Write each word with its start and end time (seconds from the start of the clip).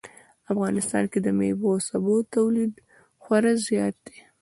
افغانستان 0.53 1.03
کې 1.11 1.19
د 1.23 1.27
میوو 1.39 1.69
او 1.75 1.79
سبو 1.89 2.15
تولید 2.35 2.73
خورا 3.23 3.53
زیات 3.67 3.95
ده 4.05 4.17